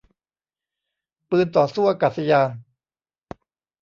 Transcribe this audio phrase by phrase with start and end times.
[1.29, 2.49] ปืนต่อสู้อากาศยาน